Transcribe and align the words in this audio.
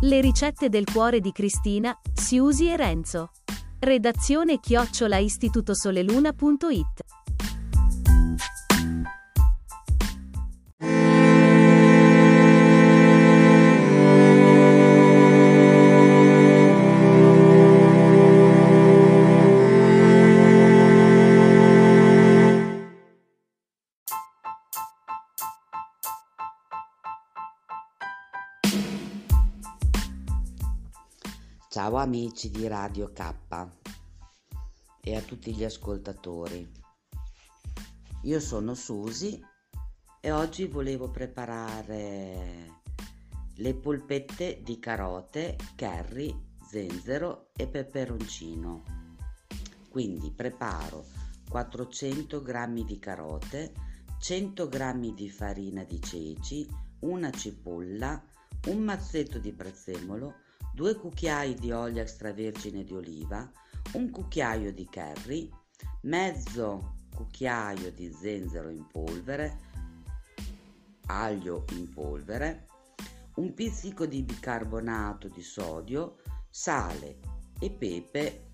Le 0.00 0.20
ricette 0.20 0.68
del 0.68 0.84
cuore 0.84 1.18
di 1.18 1.32
Cristina, 1.32 1.98
Siusi 2.14 2.68
e 2.70 2.76
Renzo. 2.76 3.32
Redazione 3.80 4.60
chiocciola 4.60 5.16
istitutosoleluna.it 5.16 7.04
Ciao 31.78 31.94
amici 31.94 32.50
di 32.50 32.66
Radio 32.66 33.12
K 33.12 33.68
e 35.00 35.14
a 35.14 35.20
tutti 35.20 35.54
gli 35.54 35.62
ascoltatori. 35.62 36.68
Io 38.22 38.40
sono 38.40 38.74
Susi 38.74 39.40
e 40.20 40.30
oggi 40.32 40.66
volevo 40.66 41.08
preparare 41.08 42.80
le 43.54 43.74
polpette 43.74 44.60
di 44.64 44.80
carote, 44.80 45.56
curry, 45.76 46.56
zenzero 46.68 47.50
e 47.54 47.68
peperoncino. 47.68 48.82
Quindi 49.88 50.32
preparo 50.32 51.06
400 51.48 52.42
g 52.42 52.84
di 52.84 52.98
carote, 52.98 53.72
100 54.18 54.68
g 54.68 55.14
di 55.14 55.30
farina 55.30 55.84
di 55.84 56.02
ceci, 56.02 56.68
una 57.02 57.30
cipolla, 57.30 58.20
un 58.66 58.78
mazzetto 58.78 59.38
di 59.38 59.52
prezzemolo, 59.52 60.46
2 60.74 60.96
cucchiai 60.96 61.54
di 61.54 61.70
olio 61.72 62.02
extravergine 62.02 62.84
di 62.84 62.94
oliva, 62.94 63.50
un 63.94 64.10
cucchiaio 64.10 64.72
di 64.72 64.86
curry, 64.86 65.50
mezzo 66.02 66.94
cucchiaio 67.14 67.92
di 67.92 68.12
zenzero 68.12 68.68
in 68.68 68.86
polvere, 68.86 69.58
aglio 71.06 71.64
in 71.72 71.88
polvere, 71.92 72.66
un 73.36 73.54
pizzico 73.54 74.06
di 74.06 74.22
bicarbonato 74.22 75.28
di 75.28 75.42
sodio, 75.42 76.16
sale 76.50 77.18
e 77.58 77.70
pepe 77.70 78.50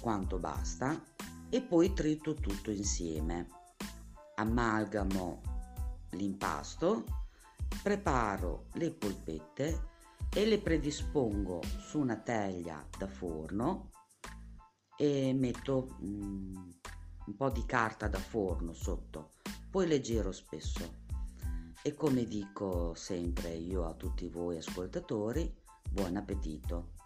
quanto 0.00 0.38
basta 0.38 1.02
e 1.48 1.62
poi 1.62 1.92
trito 1.92 2.34
tutto 2.34 2.70
insieme. 2.70 3.48
Amalgamo 4.36 5.40
l'impasto, 6.10 7.04
preparo 7.82 8.66
le 8.74 8.90
polpette 8.90 9.94
e 10.36 10.44
le 10.44 10.58
predispongo 10.58 11.62
su 11.78 11.98
una 11.98 12.18
teglia 12.18 12.86
da 12.98 13.06
forno 13.06 13.88
e 14.98 15.32
metto 15.32 15.96
mm, 16.04 16.54
un 17.28 17.34
po' 17.34 17.48
di 17.48 17.64
carta 17.64 18.06
da 18.06 18.18
forno 18.18 18.74
sotto, 18.74 19.30
poi 19.70 19.86
le 19.86 20.02
giro 20.02 20.32
spesso. 20.32 21.04
E 21.82 21.94
come 21.94 22.26
dico 22.26 22.92
sempre 22.92 23.54
io 23.54 23.86
a 23.86 23.94
tutti 23.94 24.28
voi 24.28 24.58
ascoltatori, 24.58 25.50
buon 25.90 26.16
appetito! 26.16 27.05